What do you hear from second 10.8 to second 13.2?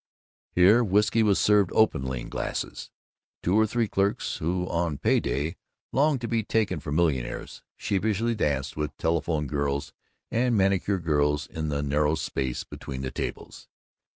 girls in the narrow space between the